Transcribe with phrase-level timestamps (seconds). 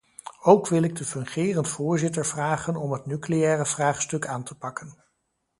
[0.41, 4.95] Ook wil ik de fungerend voorzitter vragen om het nucleaire vraagstuk aan te pakken.